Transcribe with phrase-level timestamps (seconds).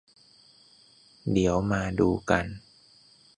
[1.31, 2.45] เดี๋ยวมาดูกัน